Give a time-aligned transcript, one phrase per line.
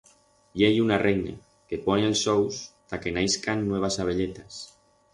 [0.61, 1.35] I hei una reina,
[1.71, 4.63] que pone els ous ta que naixcan nuevas abelletas.